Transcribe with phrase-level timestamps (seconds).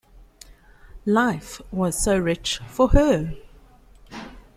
[1.05, 3.35] Life was so rich for her.